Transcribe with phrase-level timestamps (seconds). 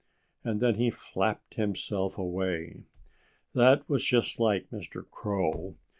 [0.43, 2.85] And then he flapped himself away.
[3.53, 5.07] That was just like Mr.
[5.11, 5.75] Crow.